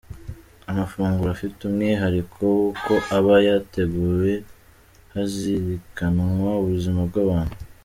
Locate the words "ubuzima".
6.63-7.01